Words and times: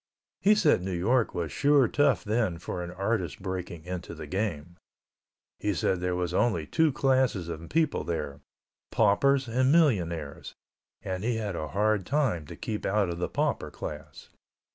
He 0.39 0.55
said 0.55 0.81
New 0.81 0.97
York 0.97 1.35
was 1.35 1.51
sure 1.51 1.87
tough 1.87 2.23
then 2.23 2.57
for 2.57 2.81
an 2.83 2.89
artist 2.89 3.39
breaking 3.39 3.85
into 3.85 4.15
the 4.15 4.25
game. 4.25 4.77
He 5.59 5.75
said 5.75 5.99
there 5.99 6.15
was 6.15 6.33
only 6.33 6.65
two 6.65 6.91
classes 6.91 7.47
of 7.49 7.69
people 7.69 8.03
there: 8.03 8.39
paupers 8.89 9.47
and 9.47 9.71
millionaires, 9.71 10.55
and 11.03 11.23
he 11.23 11.35
had 11.35 11.55
a 11.55 11.67
hard 11.67 12.07
time 12.07 12.47
to 12.47 12.55
keep 12.55 12.83
out 12.83 13.09
of 13.09 13.19
the 13.19 13.29
pauper 13.29 13.69
class. 13.69 14.29